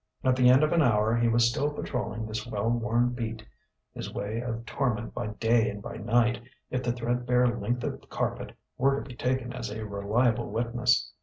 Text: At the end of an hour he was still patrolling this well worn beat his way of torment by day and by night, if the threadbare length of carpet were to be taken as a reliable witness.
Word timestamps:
At 0.23 0.35
the 0.35 0.49
end 0.49 0.63
of 0.63 0.73
an 0.73 0.81
hour 0.81 1.15
he 1.15 1.27
was 1.27 1.47
still 1.47 1.69
patrolling 1.71 2.25
this 2.25 2.47
well 2.47 2.71
worn 2.71 3.09
beat 3.09 3.45
his 3.93 4.11
way 4.11 4.41
of 4.41 4.65
torment 4.65 5.13
by 5.13 5.27
day 5.27 5.69
and 5.69 5.79
by 5.79 5.97
night, 5.97 6.41
if 6.71 6.81
the 6.81 6.91
threadbare 6.91 7.45
length 7.59 7.83
of 7.83 8.09
carpet 8.09 8.53
were 8.79 8.95
to 9.03 9.07
be 9.07 9.15
taken 9.15 9.53
as 9.53 9.69
a 9.69 9.85
reliable 9.85 10.49
witness. 10.49 11.11